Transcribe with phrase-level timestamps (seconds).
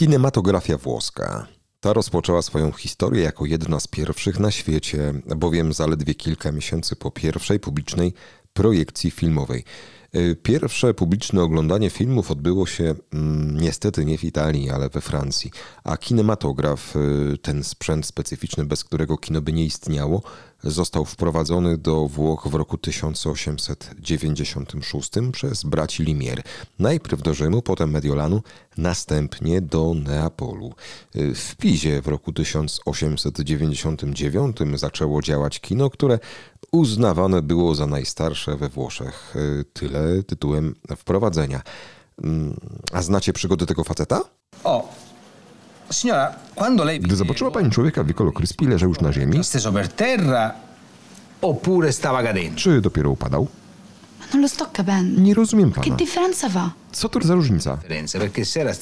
[0.00, 1.46] Kinematografia włoska.
[1.80, 7.10] Ta rozpoczęła swoją historię jako jedna z pierwszych na świecie, bowiem zaledwie kilka miesięcy po
[7.10, 8.12] pierwszej publicznej
[8.52, 9.64] projekcji filmowej.
[10.16, 15.50] Y, Pierwsze publiczne oglądanie filmów odbyło się mm, niestety nie w Italii, ale we Francji,
[15.84, 20.22] a kinematograf, y, ten sprzęt specyficzny, bez którego kino by nie istniało,
[20.64, 26.42] został wprowadzony do Włoch w roku 1896 przez braci Limier.
[26.78, 28.42] Najpierw do Rzymu, potem Mediolanu,
[28.76, 30.74] następnie do Neapolu.
[31.16, 36.18] Y, W Pizie w roku 1899 zaczęło działać kino, które
[36.72, 39.36] uznawane było za najstarsze we Włoszech.
[39.36, 41.62] Y, Tyle tytułem wprowadzenia.
[42.24, 42.56] Mm,
[42.92, 44.20] A znacie przygody tego faceta?
[44.64, 44.88] Oh,
[45.92, 49.72] signora, quando lei Gdy zobaczyła pani człowieka w Vicolo Crispi, leżał już na ziemi, steso
[49.72, 50.54] per terra
[51.42, 52.56] oppure stava cadendo?
[52.58, 53.46] czy dopiero upadał?
[54.32, 55.20] Non lo sto capendo.
[55.20, 55.96] Nie rozumiem Che pana.
[55.96, 56.70] differenza fa?
[56.92, 57.78] Co to za różnica?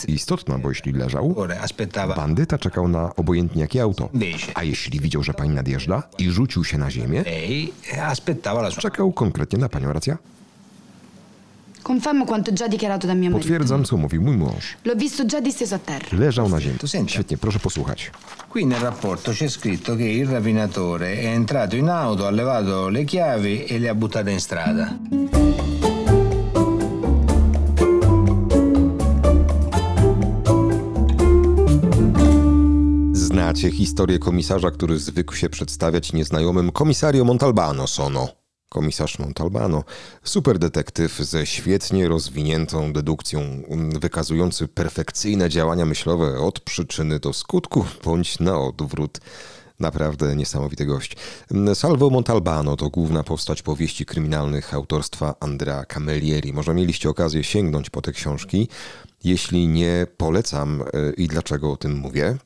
[0.08, 1.34] Istotna, bo jeśli leżał,
[2.16, 4.08] bandyta czekał na obojętnie jakie auto.
[4.54, 7.24] A jeśli widział, że pani nadjeżdża i rzucił się na ziemię,
[8.70, 10.18] sua czekał konkretnie na panią, racja?
[11.82, 13.38] Confermo quanto già dichiarato da mio marito.
[13.38, 14.76] Potwierdzam, co mówił mój mąż.
[14.84, 16.18] L'ho visto già disteso a terra.
[16.18, 16.78] Leżał na ziemi.
[16.84, 17.12] Senti.
[17.12, 18.10] Świetnie, proszę posłuchać.
[18.52, 23.04] Qui nel rapporto c'è scritto che il rapinatore è entrato in auto, ha levato le
[23.04, 24.94] chiavi e le ha buttate in strada.
[33.12, 38.28] Znacie historię komisarza, który zwykł się przedstawiać nieznajomym komisario Montalbano Sono.
[38.68, 39.84] Komisarz Montalbano,
[40.24, 48.40] superdetektyw ze świetnie rozwiniętą dedukcją, mm, wykazujący perfekcyjne działania myślowe od przyczyny do skutku, bądź
[48.40, 49.18] na odwrót.
[49.80, 51.16] Naprawdę niesamowity gość.
[51.50, 56.52] Mm, Salvo Montalbano to główna postać powieści kryminalnych autorstwa Andrea Camilleri.
[56.52, 58.68] Może mieliście okazję sięgnąć po te książki.
[59.24, 60.82] Jeśli nie, polecam.
[60.82, 62.36] Y, I dlaczego o tym mówię?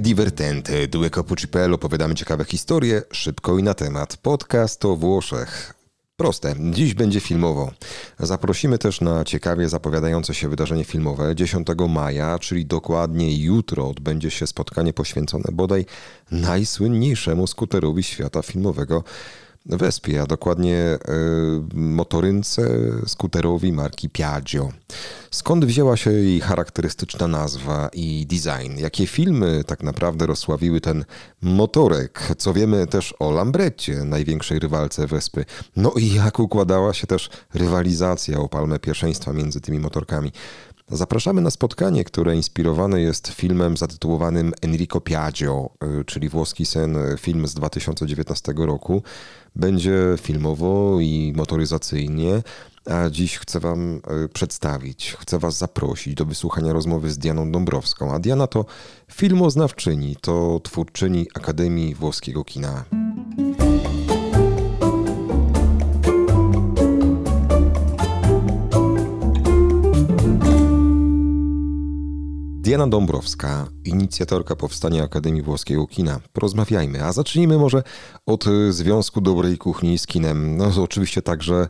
[0.00, 4.16] Divertente, due Capucipello, opowiadamy ciekawe historie, szybko i na temat.
[4.16, 5.74] Podcast o Włoszech.
[6.16, 7.70] Proste, dziś będzie filmowo.
[8.20, 11.34] Zaprosimy też na ciekawie zapowiadające się wydarzenie filmowe.
[11.34, 15.86] 10 maja, czyli dokładnie jutro, odbędzie się spotkanie poświęcone bodaj
[16.30, 19.04] najsłynniejszemu skuterowi świata filmowego
[19.68, 20.98] Wespie, a dokładnie e,
[21.74, 22.68] motorynce
[23.06, 24.72] skuterowi marki Piaggio.
[25.30, 28.78] Skąd wzięła się jej charakterystyczna nazwa i design?
[28.78, 31.04] Jakie filmy tak naprawdę rozsławiły ten
[31.42, 32.32] motorek?
[32.38, 35.44] Co wiemy też o Lambretcie, największej rywalce Wespy?
[35.76, 40.32] No i jak układała się też rywalizacja o palmę pierwszeństwa między tymi motorkami?
[40.90, 45.70] Zapraszamy na spotkanie, które inspirowane jest filmem zatytułowanym Enrico Piaggio,
[46.00, 49.02] y, czyli włoski sen, y, film z 2019 roku.
[49.56, 52.42] Będzie filmowo i motoryzacyjnie,
[52.90, 58.14] a dziś chcę Wam y, przedstawić, chcę Was zaprosić do wysłuchania rozmowy z Dianą Dąbrowską.
[58.14, 58.64] A Diana to
[59.12, 62.84] filmoznawczyni, to twórczyni Akademii Włoskiego Kina.
[72.66, 76.20] Diana Dąbrowska, inicjatorka powstania Akademii Włoskiego Kina.
[76.32, 77.82] Porozmawiajmy, a zacznijmy może
[78.26, 80.56] od y, Związku Dobrej Kuchni z kinem.
[80.56, 81.68] No oczywiście także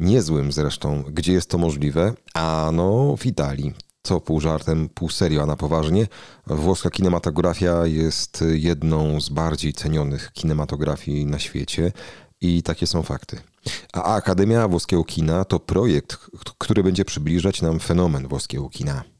[0.00, 3.74] niezłym zresztą, gdzie jest to możliwe, a no w Italii.
[4.02, 6.06] Co pół żartem, pół serio, a na poważnie.
[6.46, 11.92] Włoska kinematografia jest jedną z bardziej cenionych kinematografii na świecie
[12.40, 13.38] i takie są fakty.
[13.92, 16.16] A Akademia Włoskiego Kina to projekt,
[16.58, 19.11] który będzie przybliżać nam fenomen włoskiego kina.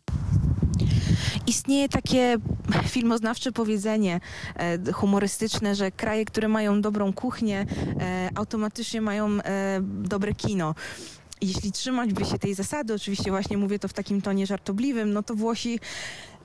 [1.46, 2.36] Istnieje takie
[2.88, 4.20] filmoznawcze powiedzenie
[4.56, 7.66] e, humorystyczne, że kraje, które mają dobrą kuchnię,
[8.00, 10.74] e, automatycznie mają e, dobre kino.
[11.40, 15.22] Jeśli trzymać by się tej zasady, oczywiście właśnie mówię to w takim tonie żartobliwym, no
[15.22, 15.80] to Włosi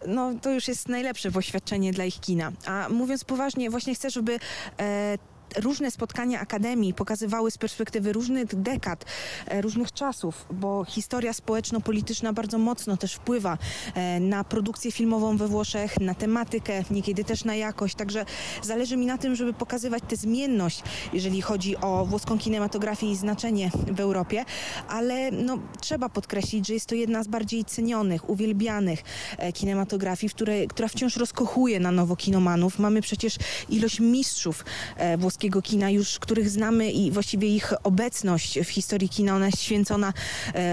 [0.08, 2.52] no to już jest najlepsze poświadczenie dla ich kina.
[2.66, 4.40] A mówiąc poważnie, właśnie chcę, żeby
[4.80, 5.18] e,
[5.56, 9.06] różne spotkania akademii pokazywały z perspektywy różnych dekad,
[9.48, 13.58] e, różnych czasów, bo historia społeczno-polityczna bardzo mocno też wpływa
[13.94, 17.96] e, na produkcję filmową we Włoszech, na tematykę, niekiedy też na jakość.
[17.96, 18.26] Także
[18.62, 20.84] zależy mi na tym, żeby pokazywać tę zmienność,
[21.14, 24.46] jeżeli chodzi o włoską kinematografię i znaczenie w Europie,
[24.88, 29.04] ale no, trzeba podkreślić, że jest to jedna z bardziej cenionych, uwielbianych
[29.38, 32.80] e, kinematografii, w której, która wciąż rozkochuje na nowo kinomanów.
[32.80, 33.38] Mamy przecież
[33.70, 34.66] ilość mistrzów
[34.98, 39.62] e, włoskiego kina, już których znamy i właściwie ich obecność w historii kina, ona jest
[39.62, 40.14] święcona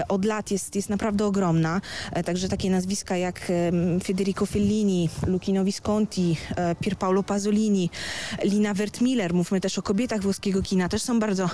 [0.07, 1.81] od lat, jest, jest naprawdę ogromna.
[2.25, 3.51] Także takie nazwiska jak
[4.03, 6.37] Federico Fellini, Lucchino Visconti,
[6.79, 7.89] Pierpaolo Pasolini,
[8.43, 11.49] Lina Wertmiller, mówmy też o kobietach włoskiego kina, też są bardzo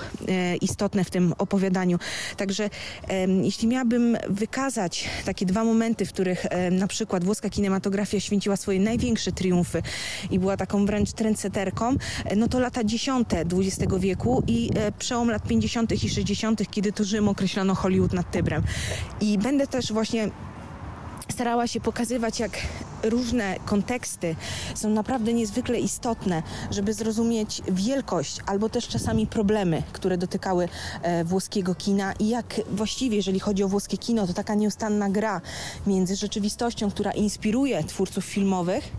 [0.60, 1.98] istotne w tym opowiadaniu.
[2.36, 2.70] Także
[3.42, 9.32] jeśli miałabym wykazać takie dwa momenty, w których na przykład włoska kinematografia święciła swoje największe
[9.32, 9.82] triumfy
[10.30, 15.30] i była taką wręcz trendseterką, e, no to lata dziesiąte XX wieku i e, przełom
[15.30, 16.04] lat 50.
[16.04, 18.62] i 60., kiedy to Rzym określono Hollywood nad Tybrem.
[19.20, 20.30] I będę też właśnie
[21.30, 22.50] starała się pokazywać, jak
[23.02, 24.36] różne konteksty
[24.74, 30.68] są naprawdę niezwykle istotne, żeby zrozumieć wielkość albo też czasami problemy, które dotykały
[31.02, 32.12] e, włoskiego kina.
[32.12, 35.40] I jak właściwie, jeżeli chodzi o włoskie kino, to taka nieustanna gra
[35.86, 38.92] między rzeczywistością, która inspiruje twórców filmowych,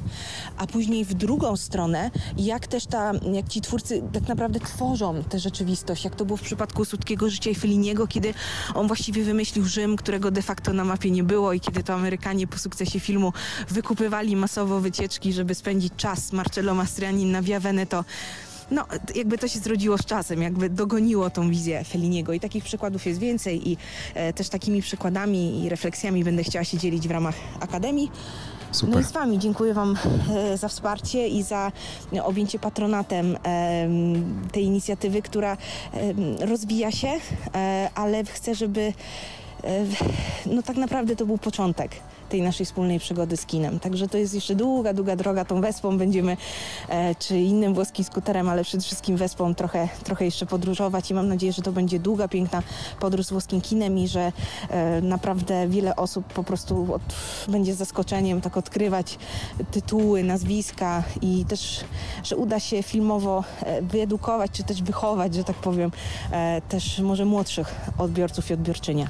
[0.57, 5.39] a później w drugą stronę, jak też ta, jak ci twórcy tak naprawdę tworzą tę
[5.39, 8.33] rzeczywistość, jak to było w przypadku Słodkiego Życia i Feliniego, kiedy
[8.73, 12.47] on właściwie wymyślił Rzym, którego de facto na mapie nie było i kiedy to Amerykanie
[12.47, 13.33] po sukcesie filmu
[13.69, 18.05] wykupili wykupywali masowo wycieczki, żeby spędzić czas Marcello Mastriani na Via Veneto
[18.71, 18.85] no,
[19.15, 23.19] jakby to się zrodziło z czasem, jakby dogoniło tą wizję Feliniego i takich przykładów jest
[23.19, 23.77] więcej i
[24.13, 28.11] e, też takimi przykładami i refleksjami będę chciała się dzielić w ramach Akademii.
[28.71, 28.95] Super.
[28.95, 29.97] No i z Wami dziękuję Wam
[30.35, 31.71] e, za wsparcie i za
[32.23, 33.89] objęcie patronatem e,
[34.51, 35.57] tej inicjatywy, która
[35.93, 37.19] e, rozwija się,
[37.55, 38.81] e, ale chcę, żeby
[39.63, 39.85] e,
[40.45, 41.91] no tak naprawdę to był początek
[42.33, 43.79] tej naszej wspólnej przygody z kinem.
[43.79, 45.45] Także to jest jeszcze długa, długa droga.
[45.45, 46.37] Tą Wespą będziemy,
[46.89, 51.27] e, czy innym włoskim skuterem, ale przede wszystkim Wespą trochę, trochę jeszcze podróżować i mam
[51.27, 52.63] nadzieję, że to będzie długa, piękna
[52.99, 54.31] podróż z włoskim kinem i że
[54.69, 57.01] e, naprawdę wiele osób po prostu od,
[57.47, 59.17] będzie zaskoczeniem tak odkrywać
[59.71, 61.83] tytuły, nazwiska i też,
[62.23, 65.91] że uda się filmowo e, wyedukować, czy też wychować, że tak powiem,
[66.69, 69.07] też może młodszych odbiorców i odbiorczynie.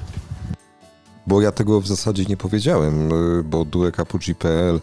[1.26, 4.80] Bo ja tego w zasadzie nie powiedziałem, y, bo duekapucci.pl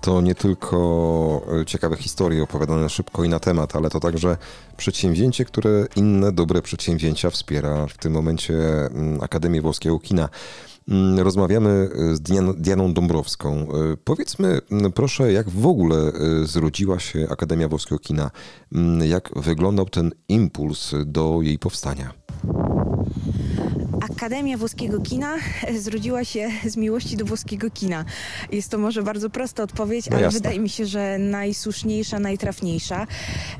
[0.00, 4.36] to nie tylko y, ciekawe historie opowiadane szybko i na temat, ale to także
[4.76, 7.86] przedsięwzięcie, które inne dobre przedsięwzięcia wspiera.
[7.86, 8.54] W tym momencie
[8.86, 10.28] mm, Akademię Włoskiego Kina.
[10.88, 12.20] Mm, rozmawiamy y, z
[12.56, 13.66] Dianą Dąbrowską.
[14.04, 16.12] Powiedzmy mm, proszę, jak w ogóle
[16.44, 18.30] zrodziła się Akademia Włoskiego Kina?
[19.04, 22.14] Jak wyglądał ten impuls do jej powstania?
[24.24, 25.36] Akademia Włoskiego Kina
[25.78, 28.04] zrodziła się z miłości do włoskiego kina.
[28.52, 30.38] Jest to może bardzo prosta odpowiedź, no ale jasne.
[30.38, 33.06] wydaje mi się, że najsłuszniejsza, najtrafniejsza.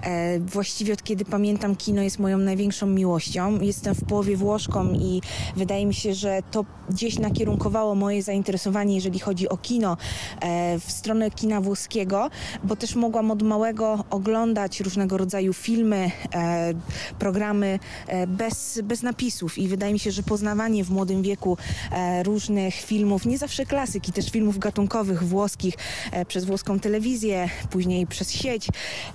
[0.03, 3.61] E, właściwie od kiedy pamiętam kino jest moją największą miłością.
[3.61, 5.23] Jestem w połowie Włoszką i
[5.57, 9.97] wydaje mi się, że to gdzieś nakierunkowało moje zainteresowanie, jeżeli chodzi o kino,
[10.41, 12.31] e, w stronę kina włoskiego,
[12.65, 16.75] bo też mogłam od małego oglądać różnego rodzaju filmy, e,
[17.19, 20.23] programy e, bez, bez napisów i wydaje mi się, że
[20.55, 21.57] poznawanie w młodym wieku
[21.93, 25.75] e, różnych filmów, nie zawsze klasyki, też filmów gatunkowych włoskich
[26.13, 28.69] e, przez włoską telewizję, później przez sieć,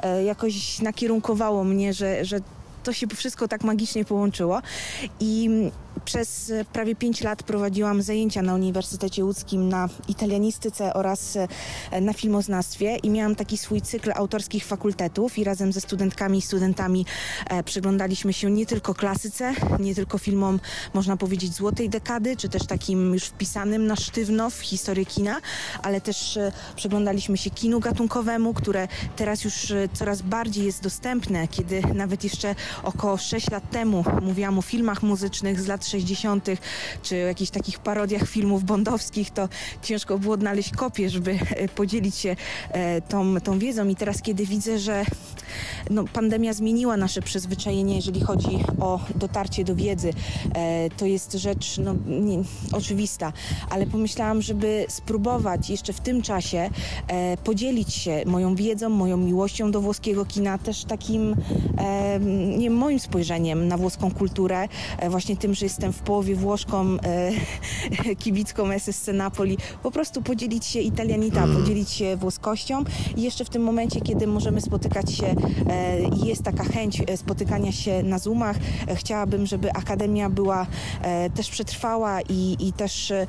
[0.03, 2.39] e, jakoś nakierunkowało mnie, że, że
[2.83, 4.62] to się wszystko tak magicznie połączyło.
[5.19, 5.50] I
[6.09, 11.38] przez prawie 5 lat prowadziłam zajęcia na Uniwersytecie Łódzkim na italianistyce oraz
[11.91, 16.41] e, na filmoznawstwie i miałam taki swój cykl autorskich fakultetów i razem ze studentkami i
[16.41, 17.06] studentami
[17.50, 20.59] e, przyglądaliśmy się nie tylko klasyce, nie tylko filmom,
[20.94, 25.41] można powiedzieć, złotej dekady, czy też takim już wpisanym na sztywno w historię kina,
[25.83, 31.81] ale też e, przyglądaliśmy się kinu gatunkowemu, które teraz już coraz bardziej jest dostępne, kiedy
[31.94, 35.98] nawet jeszcze około 6 lat temu mówiłam o filmach muzycznych z lat 60.,
[37.03, 39.49] czy jakichś takich parodiach filmów bondowskich, to
[39.81, 42.35] ciężko było odnaleźć kopię, żeby e, podzielić się
[42.71, 43.87] e, tą, tą wiedzą.
[43.87, 45.06] I teraz, kiedy widzę, że
[45.89, 50.13] no, pandemia zmieniła nasze przyzwyczajenie, jeżeli chodzi o dotarcie do wiedzy,
[50.56, 52.39] e, to jest rzecz no, nie,
[52.71, 53.33] oczywista,
[53.69, 56.69] ale pomyślałam, żeby spróbować jeszcze w tym czasie
[57.44, 61.35] podzielić się moją wiedzą, moją miłością do włoskiego kina, też takim
[62.57, 64.68] nie moim spojrzeniem na włoską kulturę,
[65.09, 70.66] właśnie tym, że jest jestem w połowie Włoszką, e, kibicką SSC Napoli, po prostu podzielić
[70.66, 71.57] się italianita, mm.
[71.57, 72.83] podzielić się włoskością
[73.18, 75.36] i jeszcze w tym momencie, kiedy możemy spotykać się e,
[76.26, 78.57] jest taka chęć e, spotykania się na Zoomach,
[78.88, 80.68] e, chciałabym, żeby Akademia była
[81.02, 83.28] e, też przetrwała i, i też e,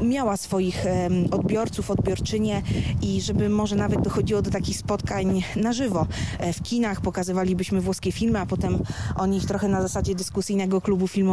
[0.00, 0.84] miała swoich
[1.30, 2.62] odbiorców, odbiorczynie
[3.02, 6.06] i żeby może nawet dochodziło do takich spotkań na żywo.
[6.52, 8.78] w kinach pokazywalibyśmy włoskie filmy, a potem
[9.16, 11.29] o nich trochę na zasadzie dyskusyjnego klubu filmowego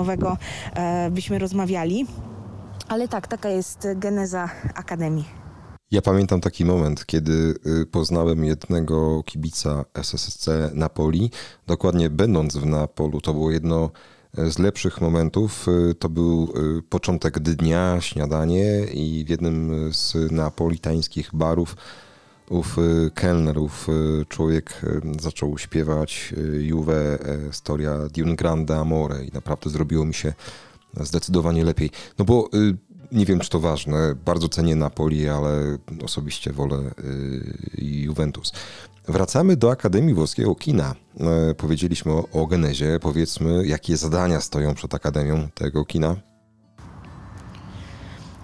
[0.75, 2.05] e, byśmy rozmawiali.
[2.87, 5.25] Ale tak, taka jest geneza Akademii.
[5.91, 11.31] Ja pamiętam taki moment, kiedy y, poznałem jednego kibica SSC Napoli.
[11.67, 13.89] Dokładnie będąc w Napolu, to było jedno
[14.33, 15.67] z lepszych momentów.
[15.67, 21.75] Y, to był y, początek dnia, śniadanie i w jednym z napolitańskich barów
[22.49, 22.77] ów
[23.13, 23.87] kelner, ów
[24.29, 24.81] człowiek
[25.19, 27.19] zaczął śpiewać Juve
[27.51, 30.33] Storia di un grande amore i naprawdę zrobiło mi się
[30.99, 31.89] zdecydowanie lepiej.
[32.19, 32.49] No bo
[33.11, 34.15] nie wiem, czy to ważne.
[34.25, 38.51] Bardzo cenię Napoli, ale osobiście wolę y, Juventus.
[39.07, 40.95] Wracamy do Akademii Włoskiego Kina.
[41.19, 42.99] E, powiedzieliśmy o, o genezie.
[43.01, 46.15] Powiedzmy, jakie zadania stoją przed Akademią tego kina?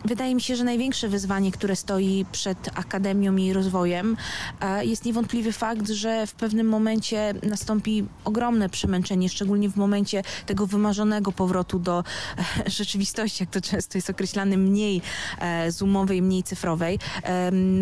[0.05, 4.17] Wydaje mi się, że największe wyzwanie, które stoi przed akademią i rozwojem,
[4.61, 10.67] e, jest niewątpliwy fakt, że w pewnym momencie nastąpi ogromne przemęczenie, szczególnie w momencie tego
[10.67, 12.03] wymarzonego powrotu do
[12.37, 15.01] e, rzeczywistości, jak to często jest określane, mniej
[15.39, 16.99] e, zoomowej, mniej cyfrowej.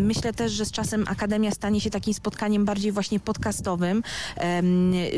[0.02, 4.02] Myślę też, że z czasem akademia stanie się takim spotkaniem bardziej właśnie podcastowym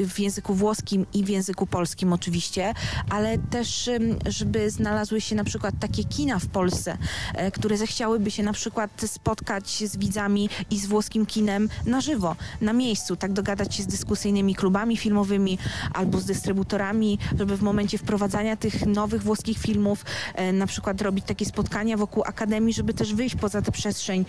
[0.09, 2.75] w języku włoskim i w języku polskim oczywiście,
[3.11, 3.91] ale też,
[4.27, 6.94] żeby znalazły się na przykład takie kina w Polsce,
[7.35, 12.37] E, które zechciałyby się na przykład spotkać z widzami i z włoskim kinem na żywo,
[12.61, 15.59] na miejscu, tak dogadać się z dyskusyjnymi klubami filmowymi
[15.95, 21.25] albo z dystrybutorami, żeby w momencie wprowadzania tych nowych włoskich filmów e, na przykład robić
[21.25, 24.25] takie spotkania wokół Akademii, żeby też wyjść poza tę przestrzeń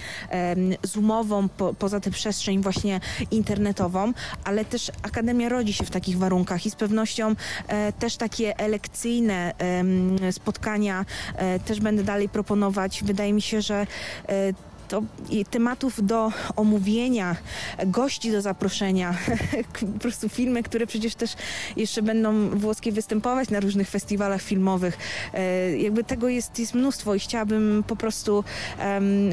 [0.83, 2.99] zoomową, po, poza tę przestrzeń właśnie
[3.31, 7.35] internetową, ale też Akademia rodzi się w takich warunkach i z pewnością
[7.67, 9.53] e, też takie elekcyjne
[10.31, 11.05] spotkania
[11.65, 13.03] też będę dalej proponować proponować.
[13.03, 13.87] Wydaje mi się, że
[14.29, 14.53] e,
[14.87, 15.01] to
[15.49, 17.35] tematów do omówienia,
[17.85, 19.15] gości do zaproszenia,
[19.93, 21.35] po prostu filmy, które przecież też
[21.77, 24.97] jeszcze będą włoskie występować na różnych festiwalach filmowych.
[25.33, 28.43] E, jakby tego jest, jest mnóstwo i chciałabym po prostu,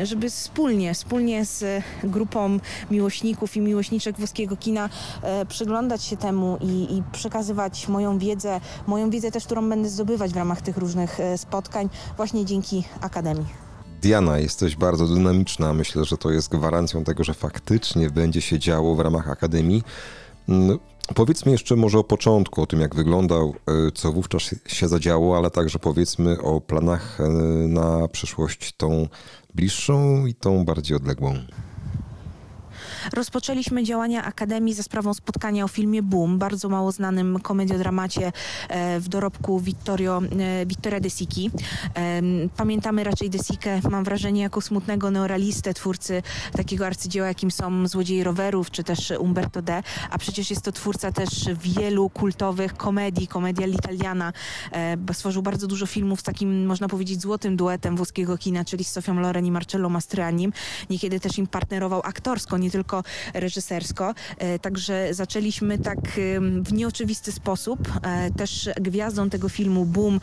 [0.02, 2.58] żeby wspólnie, wspólnie z grupą
[2.90, 4.88] miłośników i miłośniczek włoskiego kina
[5.22, 10.32] e, przyglądać się temu i, i przekazywać moją wiedzę, moją wiedzę też, którą będę zdobywać
[10.32, 13.71] w ramach tych różnych spotkań właśnie dzięki Akademii.
[14.02, 15.74] Diana, jesteś bardzo dynamiczna.
[15.74, 19.82] Myślę, że to jest gwarancją tego, że faktycznie będzie się działo w ramach Akademii.
[20.48, 20.78] Mm,
[21.14, 25.50] powiedzmy jeszcze może o początku, o tym jak wyglądał, e, co wówczas się zadziało, ale
[25.50, 27.28] także powiedzmy o planach e,
[27.68, 29.08] na przyszłość tą
[29.54, 31.34] bliższą i tą bardziej odległą.
[33.12, 38.32] Rozpoczęliśmy działania Akademii za sprawą spotkania o filmie Boom, bardzo mało znanym komediodramacie
[38.68, 41.50] e, w dorobku Vittorio, e, Vittoria De Sicchi.
[42.56, 46.22] Pamiętamy raczej De Sickę, mam wrażenie, jako smutnego neoralistę, twórcy
[46.56, 51.12] takiego arcydzieła, jakim są Złodziei Rowerów, czy też Umberto D., a przecież jest to twórca
[51.12, 51.28] też
[51.62, 54.32] wielu kultowych komedii, komedia l'italiana.
[54.72, 58.92] E, stworzył bardzo dużo filmów z takim, można powiedzieć, złotym duetem włoskiego kina, czyli z
[58.92, 60.52] Sofią Loren i Marcello Mastroiannim.
[60.90, 63.02] Niekiedy też im partnerował aktorsko, nie tylko tylko
[63.34, 64.14] reżysersko.
[64.38, 65.98] E, także zaczęliśmy tak
[66.62, 67.78] w nieoczywisty sposób.
[68.02, 70.20] E, też gwiazdą tego filmu Boom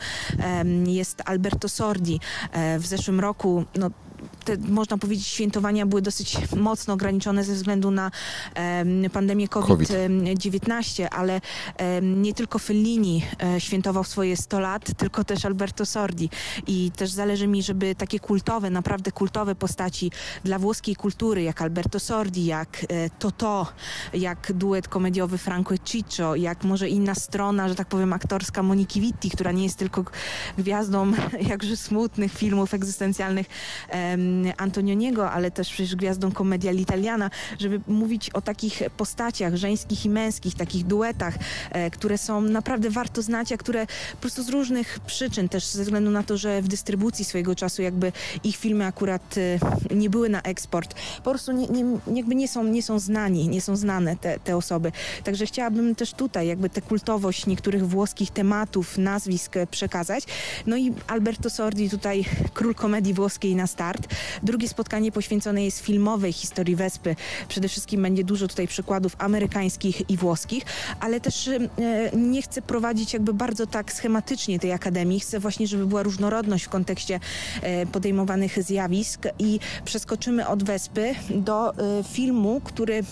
[0.86, 2.20] jest Alberto Sordi.
[2.52, 3.90] E, w zeszłym roku no,
[4.44, 8.10] te, można powiedzieć, świętowania były dosyć mocno ograniczone ze względu na
[9.12, 11.40] pandemię COVID-19, ale
[12.02, 16.30] nie tylko Fellini e, świętował swoje 100 lat, tylko też Alberto Sordi.
[16.66, 20.10] I też zależy mi, żeby takie kultowe, naprawdę kultowe postaci
[20.44, 23.66] dla włoskiej kultury, jak Alberto Sordi, jak e, Toto,
[24.12, 29.00] jak duet komediowy Franco e Ciccio, jak może inna strona, że tak powiem, aktorska Moniki
[29.00, 30.04] Vitti, która nie jest tylko
[30.58, 31.12] gwiazdą
[31.50, 33.46] jakże smutnych filmów egzystencjalnych,
[34.56, 40.54] Antonioniego, ale też przecież gwiazdą komedia l'italiana, żeby mówić o takich postaciach żeńskich i męskich,
[40.54, 41.34] takich duetach,
[41.70, 45.84] e, które są naprawdę warto znać, a które po prostu z różnych przyczyn, też ze
[45.84, 48.12] względu na to, że w dystrybucji swojego czasu jakby
[48.44, 49.34] ich filmy akurat
[49.90, 51.84] e, nie były na eksport, po prostu nie, nie,
[52.14, 54.92] jakby nie są, nie są znani, nie są znane te, te osoby.
[55.24, 60.24] Także chciałabym też tutaj jakby tę kultowość niektórych włoskich tematów, nazwisk przekazać.
[60.66, 64.08] No i Alberto Sordi tutaj król komedii włoskiej na start.
[64.42, 67.16] Drugie spotkanie poświęcone jest filmowej historii Wespy.
[67.48, 70.64] Przede wszystkim będzie dużo tutaj przykładów amerykańskich i włoskich,
[71.00, 71.60] ale też e,
[72.16, 75.20] nie chcę prowadzić jakby bardzo tak schematycznie tej akademii.
[75.20, 77.20] Chcę właśnie, żeby była różnorodność w kontekście
[77.62, 83.02] e, podejmowanych zjawisk i przeskoczymy od Wespy do e, filmu, który,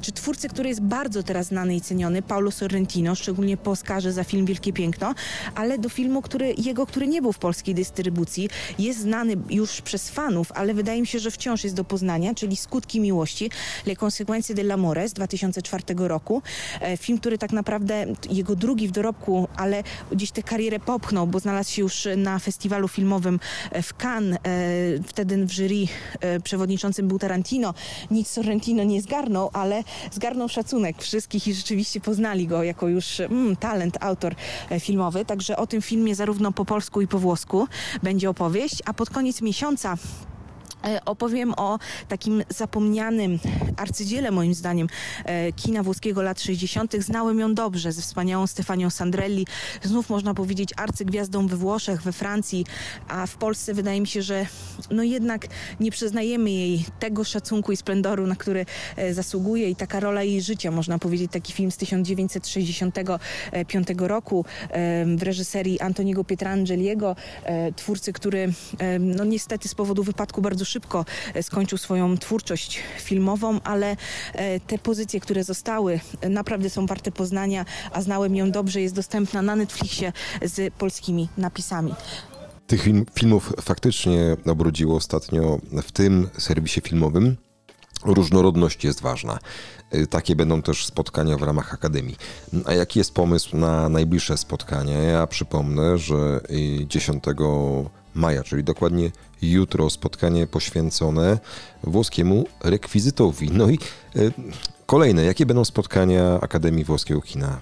[0.00, 4.24] czy twórcy, który jest bardzo teraz znany i ceniony, Paulo Sorrentino, szczególnie po Oscarze za
[4.24, 5.14] film Wielkie Piękno,
[5.54, 8.48] ale do filmu, który, jego, który nie był w polskiej dystrybucji,
[8.78, 12.56] jest znany już przez fanów ale wydaje mi się, że wciąż jest do poznania, czyli
[12.56, 13.50] Skutki Miłości,
[13.86, 16.42] Le Consequenze dell'Amore z 2004 roku.
[16.80, 21.40] E, film, który tak naprawdę jego drugi w dorobku, ale gdzieś tę karierę popchnął, bo
[21.40, 23.40] znalazł się już na festiwalu filmowym
[23.82, 24.38] w Cannes.
[25.06, 25.86] Wtedy w jury
[26.44, 27.74] przewodniczącym był Tarantino.
[28.10, 33.56] Nic Sorrentino nie zgarnął, ale zgarnął szacunek wszystkich i rzeczywiście poznali go jako już mm,
[33.56, 34.34] talent, autor
[34.80, 35.24] filmowy.
[35.24, 37.66] Także o tym filmie zarówno po polsku i po włosku
[38.02, 40.37] będzie opowieść, a pod koniec miesiąca E,
[41.04, 43.38] opowiem o takim zapomnianym
[43.76, 44.86] arcydziele, moim zdaniem,
[45.24, 46.96] e, kina włoskiego lat 60.
[46.98, 49.46] Znałem ją dobrze ze wspaniałą Stefanią Sandrelli.
[49.82, 52.66] Znów można powiedzieć arcygwiazdą we Włoszech, we Francji,
[53.08, 54.46] a w Polsce wydaje mi się, że
[54.90, 55.46] no jednak
[55.80, 58.66] nie przyznajemy jej tego szacunku i splendoru, na który
[58.96, 64.44] e, zasługuje i taka rola jej życia, można powiedzieć, taki film z 1965 roku
[65.16, 67.16] w reżyserii Antoniego Pietrangeliego,
[67.76, 68.52] twórcy, który
[69.00, 73.96] no niestety z powodu wypadku bardzo szybko e, skończył swoją twórczość filmową, ale
[74.32, 78.94] e, te pozycje, które zostały, e, naprawdę są warte poznania, a znałem ją dobrze, jest
[78.94, 81.94] dostępna na Netflixie z polskimi napisami.
[82.66, 87.36] Tych film, filmów faktycznie obrodziło ostatnio w tym serwisie filmowym.
[88.04, 89.38] Różnorodność jest ważna.
[90.10, 92.16] Takie będą też spotkania w ramach Akademii.
[92.64, 95.02] A jaki jest pomysł na najbliższe spotkania?
[95.02, 96.40] Ja przypomnę, że
[96.86, 97.24] 10
[98.14, 99.10] maja, czyli dokładnie
[99.42, 101.38] jutro spotkanie poświęcone
[101.82, 103.50] włoskiemu rekwizytowi.
[103.52, 103.78] No i
[104.16, 104.32] y,
[104.86, 107.60] kolejne, jakie będą spotkania Akademii Włoskiego Kina?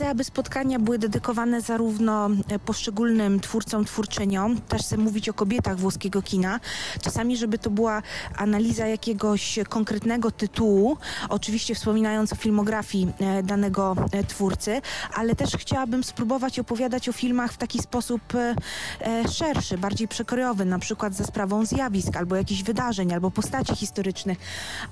[0.00, 5.78] Chcę, aby spotkania były dedykowane zarówno e, poszczególnym twórcom, twórczyniom, też chcę mówić o kobietach
[5.78, 6.60] włoskiego kina.
[7.02, 8.02] Czasami, żeby to była
[8.36, 10.96] analiza jakiegoś konkretnego tytułu,
[11.28, 14.82] oczywiście wspominając o filmografii e, danego e, twórcy,
[15.14, 18.20] ale też chciałabym spróbować opowiadać o filmach w taki sposób
[19.32, 24.38] szerszy, bardziej przekrojowy, na przykład za sprawą zjawisk, albo jakichś wydarzeń, albo postaci historycznych,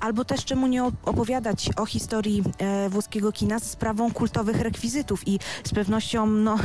[0.01, 2.43] albo też czemu nie opowiadać o historii
[2.89, 6.59] włoskiego kina za sprawą kultowych rekwizytów rekwizytów i z pewnością no,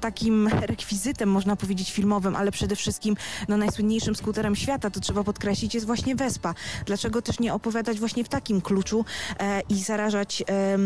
[0.00, 3.16] takim rekwizytem, można powiedzieć, filmowym, ale przede wszystkim
[3.48, 6.54] no, najsłynniejszym skuterem świata, to trzeba podkreślić, jest właśnie Wespa.
[6.86, 9.04] Dlaczego też nie opowiadać właśnie w takim kluczu
[9.40, 10.78] e, i zarażać e,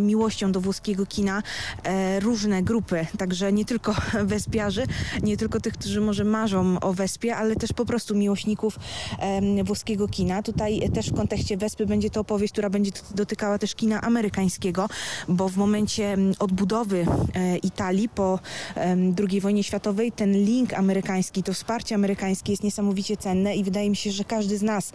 [0.00, 1.42] miłością do włoskiego kina
[1.82, 3.94] e, różne grupy, także nie tylko
[4.34, 4.86] wespiarzy,
[5.22, 8.78] nie tylko tych, którzy może marzą o Wespie, ale też po prostu miłośników
[9.64, 10.42] włoskiego kina.
[10.42, 14.88] Tutaj też w kontekście Wespy będzie to opowieść, która będzie dotykała też kina amerykańskiego,
[15.28, 18.38] bo w momencie odbudowy e, Italii po
[19.30, 23.96] II wojnie światowej ten link amerykański, to wsparcie amerykańskie jest niesamowicie cenne i wydaje mi
[23.96, 24.92] się, że każdy z nas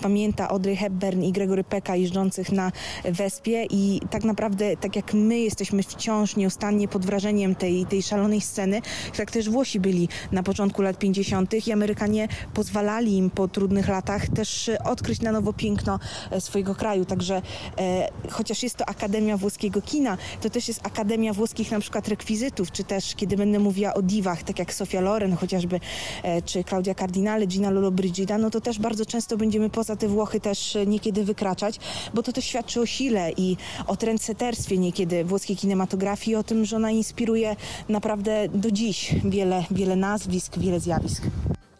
[0.00, 2.72] pamięta Audrey Hepburn i Gregory Pecka jeżdżących na
[3.04, 8.40] Wespie i tak naprawdę tak jak my jesteśmy wciąż nieustannie pod wrażeniem tej, tej szalonej
[8.40, 8.80] sceny,
[9.16, 11.66] tak też Włosi byli na początku lat 50.
[11.66, 15.98] i Amerykanie pozwalali im po trudnych latach też odkryć na nowo piękno
[16.30, 17.04] e, swojego kraju.
[17.04, 17.42] Także
[17.78, 22.72] e, chociaż jest to Akademia Włoskiego Kina, to też jest Akademia Włoskich na przykład rekwizytów,
[22.72, 25.80] czy też kiedy będę mówiła o diwach, tak jak Sofia Loren chociażby,
[26.22, 30.40] e, czy Claudia Cardinale, Gina Lollobrigida, no to też bardzo często będziemy poza te Włochy
[30.40, 31.78] też e, niekiedy wykraczać,
[32.14, 36.76] bo to też świadczy o sile i o trendseterstwie niekiedy włoskiej kinematografii, o tym, że
[36.76, 37.56] ona inspiruje
[37.88, 41.22] naprawdę do dziś wiele, wiele nazwisk, wiele zjawisk.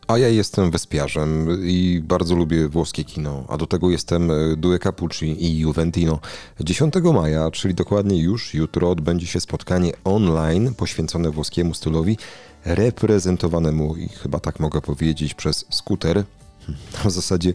[0.06, 4.78] A ja jestem wespiarzem i bardzo lubię włoskie kino, a do tego jestem e, Due
[4.78, 6.18] Capucci i Juventino.
[6.60, 12.18] 10 maja, czyli dokładnie już jutro, odbędzie się spotkanie online poświęcone włoskiemu stylowi,
[12.64, 16.24] reprezentowanemu, i chyba tak mogę powiedzieć, przez skuter,
[17.04, 17.54] a w zasadzie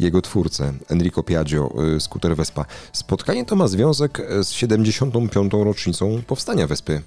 [0.00, 2.64] jego twórcę, Enrico Piaggio, e, skuter Vespa.
[2.92, 5.52] Spotkanie to ma związek z 75.
[5.52, 7.02] rocznicą powstania Wespy.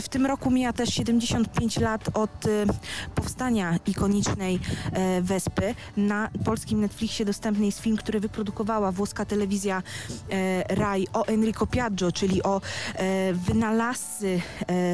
[0.00, 2.66] W tym roku mija też 75 lat od y,
[3.14, 4.60] powstania ikonicznej
[4.92, 5.74] e, Wespy.
[5.96, 9.82] Na polskim Netflixie dostępny jest film, który wyprodukowała włoska telewizja
[10.30, 12.60] e, RAI o Enrico Piaggio, czyli o
[12.94, 14.40] e, wynalazcy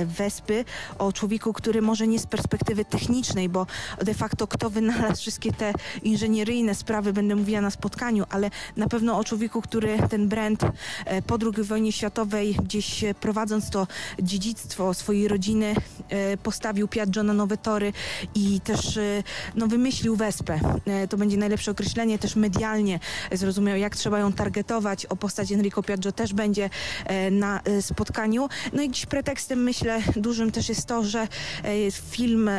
[0.07, 0.65] Wespy,
[0.99, 3.67] o człowieku, który może nie z perspektywy technicznej, bo
[4.05, 9.19] de facto kto wynalazł wszystkie te inżynieryjne sprawy, będę mówiła na spotkaniu, ale na pewno
[9.19, 10.61] o człowieku, który ten brand
[11.27, 13.87] po II wojnie światowej gdzieś prowadząc to
[14.23, 15.75] dziedzictwo swojej rodziny,
[16.09, 17.93] e, postawił Piaggio na nowe tory
[18.35, 19.23] i też e,
[19.57, 20.61] no, wymyślił Wespę.
[20.87, 23.01] E, to będzie najlepsze określenie, też medialnie
[23.33, 25.07] zrozumiał, jak trzeba ją targetować.
[25.07, 26.71] O postać Enrico Piaggio też będzie
[27.31, 28.49] na spotkaniu.
[28.73, 31.29] No i dziś pretekstem, myślę, dużym też jest to, że
[32.11, 32.51] film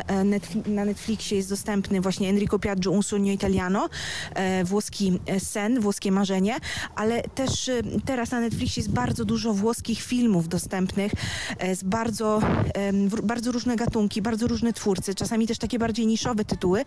[0.66, 3.88] na Netflixie jest dostępny właśnie Enrico Piaggio Un sogno italiano,
[4.64, 6.56] włoski sen, włoskie marzenie,
[6.94, 7.70] ale też
[8.04, 11.12] teraz na Netflixie jest bardzo dużo włoskich filmów dostępnych
[11.74, 12.40] z bardzo bardzo,
[13.22, 16.84] bardzo różne gatunki, bardzo różne twórcy, czasami też takie bardziej niszowe tytuły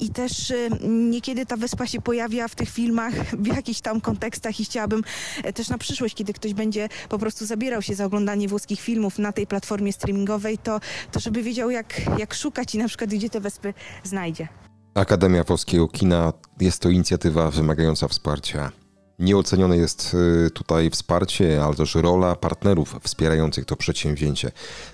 [0.00, 0.52] i też
[0.88, 5.02] niekiedy ta wyspa się pojawia w tych filmach w jakichś tam kontekstach i chciałabym
[5.44, 9.18] e, też na przyszłość, kiedy ktoś będzie po prostu zabierał się za oglądanie włoskich filmów
[9.18, 10.80] na tej platformie streamingowej, to,
[11.12, 14.48] to żeby wiedział jak, jak szukać i na przykład gdzie te wyspy znajdzie.
[14.94, 18.81] Akademia Włoskiego Kina jest to inicjatywa wymagająca wsparcia.
[19.22, 24.52] Nieocenione jest y, tutaj wsparcie, ale też rola partnerów wspierających to przedsięwzięcie.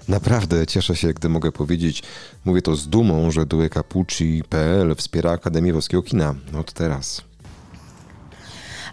[0.09, 2.03] Naprawdę cieszę się, gdy mogę powiedzieć,
[2.45, 7.29] mówię to z dumą, że Due Capucci.pl wspiera Akademię Włoskiego Kina od teraz.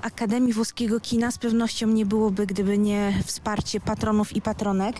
[0.05, 4.95] Akademii Włoskiego Kina z pewnością nie byłoby, gdyby nie wsparcie patronów i patronek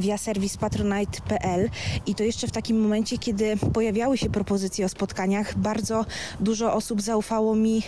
[0.00, 1.70] via serwis patronite.pl
[2.06, 6.06] i to jeszcze w takim momencie, kiedy pojawiały się propozycje o spotkaniach, bardzo
[6.40, 7.82] dużo osób zaufało mi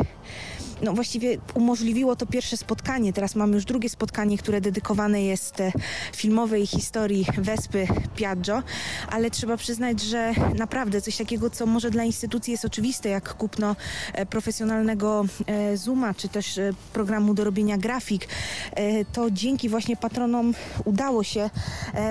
[0.82, 3.12] no właściwie umożliwiło to pierwsze spotkanie.
[3.12, 5.72] Teraz mamy już drugie spotkanie, które dedykowane jest e,
[6.16, 7.86] filmowej historii Wespy
[8.16, 8.62] Piaggio,
[9.10, 13.76] ale trzeba przyznać, że naprawdę coś takiego, co może dla instytucji jest oczywiste, jak kupno
[14.12, 16.60] e, profesjonalnego e, Zooma, czy też
[16.92, 18.28] programu do robienia grafik,
[19.12, 21.50] to dzięki właśnie patronom udało się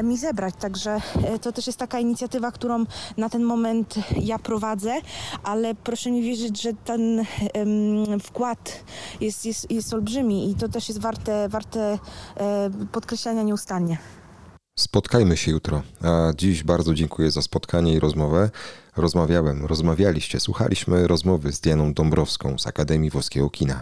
[0.04, 0.56] mi zebrać.
[0.60, 1.01] Także
[1.41, 2.86] to też jest taka inicjatywa, którą
[3.17, 4.93] na ten moment ja prowadzę,
[5.43, 8.19] ale proszę mi wierzyć, że ten em,
[8.55, 8.83] wkład
[9.21, 11.99] jest, jest, jest olbrzymi i to też jest warte, warte
[12.37, 13.97] e, podkreślania nieustannie.
[14.79, 15.81] Spotkajmy się jutro.
[16.01, 18.49] A dziś bardzo dziękuję za spotkanie i rozmowę.
[18.97, 23.81] Rozmawiałem, rozmawialiście, słuchaliśmy rozmowy z Dianą Dąbrowską z Akademii Włoskiego Kina.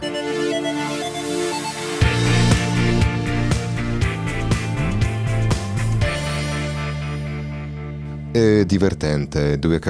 [8.66, 9.80] Divertente, Due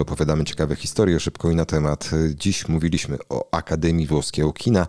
[0.00, 2.10] opowiadamy ciekawe historie szybko i na temat.
[2.12, 4.86] E, Dziś mówiliśmy o Akademii Włoskiego Kina.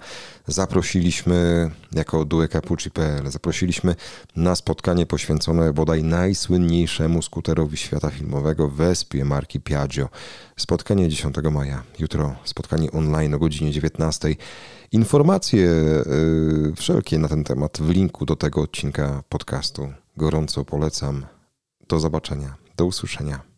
[0.48, 2.48] Zaprosiliśmy jako Due
[3.26, 3.96] zaprosiliśmy
[4.36, 10.10] na spotkanie poświęcone bodaj najsłynniejszemu skuterowi świata filmowego Wespie marki Piaggio.
[10.58, 14.36] Spotkanie 10 maja, jutro spotkanie online o godzinie 19.
[14.92, 16.04] Informacje e,
[16.76, 19.94] wszelkie na ten temat w linku do tego odcinka podcastu.
[20.18, 21.26] Gorąco polecam.
[21.88, 22.65] Do zobaczenia.
[22.78, 23.55] Do usłyszenia.